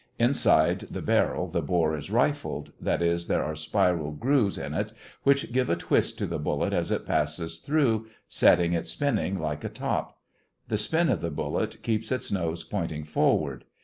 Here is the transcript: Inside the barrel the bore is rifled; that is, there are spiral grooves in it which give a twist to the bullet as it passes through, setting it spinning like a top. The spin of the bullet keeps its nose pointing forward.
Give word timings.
Inside 0.17 0.87
the 0.89 1.03
barrel 1.03 1.47
the 1.47 1.61
bore 1.61 1.95
is 1.95 2.09
rifled; 2.09 2.71
that 2.81 3.03
is, 3.03 3.27
there 3.27 3.43
are 3.43 3.55
spiral 3.55 4.13
grooves 4.13 4.57
in 4.57 4.73
it 4.73 4.91
which 5.21 5.53
give 5.53 5.69
a 5.69 5.75
twist 5.75 6.17
to 6.17 6.25
the 6.25 6.39
bullet 6.39 6.73
as 6.73 6.89
it 6.89 7.05
passes 7.05 7.59
through, 7.59 8.07
setting 8.27 8.73
it 8.73 8.87
spinning 8.87 9.37
like 9.39 9.63
a 9.63 9.69
top. 9.69 10.17
The 10.69 10.79
spin 10.79 11.09
of 11.11 11.21
the 11.21 11.29
bullet 11.29 11.83
keeps 11.83 12.11
its 12.11 12.31
nose 12.31 12.63
pointing 12.63 13.03
forward. 13.03 13.65